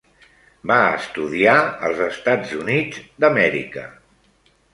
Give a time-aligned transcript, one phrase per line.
[0.69, 1.53] Va estudiar
[1.89, 3.87] als Estats Units d'Amèrica.